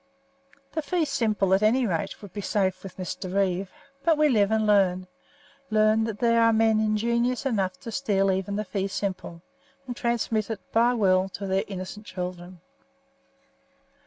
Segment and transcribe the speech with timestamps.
[0.71, 3.31] The fee simple, at any rate, would be safe with Mr.
[3.31, 3.69] Reeve;
[4.03, 5.05] but we live and learn
[5.69, 9.43] learn that there are men ingenious enough to steal even the fee simple,
[9.85, 12.61] and transmit it by will to their innocent children.